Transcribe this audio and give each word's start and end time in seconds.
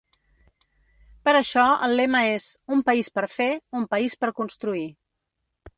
Per 1.27 1.33
això 1.41 1.65
el 1.89 1.93
lema 1.99 2.23
és 2.39 2.49
‘Un 2.77 2.83
país 2.89 3.13
per 3.19 3.27
fer, 3.35 3.49
un 3.83 3.87
país 3.95 4.21
per 4.25 4.33
construir’. 4.41 4.89